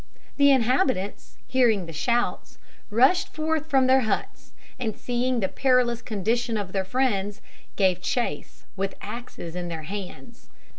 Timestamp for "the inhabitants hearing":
0.37-1.85